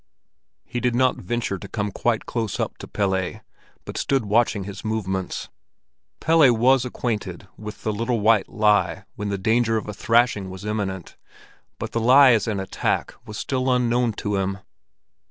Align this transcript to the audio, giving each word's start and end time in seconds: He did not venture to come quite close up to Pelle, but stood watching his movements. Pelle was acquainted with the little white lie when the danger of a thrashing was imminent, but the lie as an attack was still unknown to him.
He 0.65 0.79
did 0.79 0.95
not 0.95 1.17
venture 1.17 1.59
to 1.59 1.67
come 1.67 1.91
quite 1.91 2.25
close 2.25 2.59
up 2.59 2.79
to 2.79 2.87
Pelle, 2.87 3.41
but 3.85 3.99
stood 3.99 4.25
watching 4.25 4.63
his 4.63 4.83
movements. 4.83 5.49
Pelle 6.19 6.51
was 6.57 6.85
acquainted 6.85 7.47
with 7.55 7.83
the 7.83 7.93
little 7.93 8.19
white 8.19 8.49
lie 8.49 9.03
when 9.15 9.29
the 9.29 9.37
danger 9.37 9.77
of 9.77 9.87
a 9.87 9.93
thrashing 9.93 10.49
was 10.49 10.65
imminent, 10.65 11.17
but 11.77 11.91
the 11.91 12.01
lie 12.01 12.31
as 12.31 12.47
an 12.47 12.59
attack 12.59 13.13
was 13.27 13.37
still 13.37 13.71
unknown 13.71 14.13
to 14.13 14.37
him. 14.37 14.57